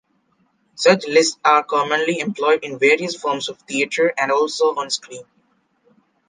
[0.73, 5.25] Such lists are commonly employed in various forms of theater, and also on screen.